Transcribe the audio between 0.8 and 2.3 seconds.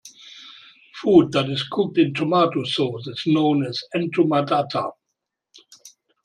Food that is cooked in